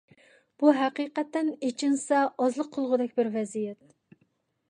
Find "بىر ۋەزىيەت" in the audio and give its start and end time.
3.19-4.25